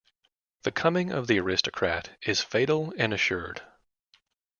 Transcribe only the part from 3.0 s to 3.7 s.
assured.